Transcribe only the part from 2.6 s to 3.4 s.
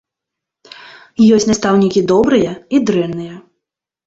і дрэнныя.